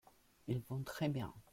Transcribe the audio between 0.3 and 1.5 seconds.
Ils vont très bien.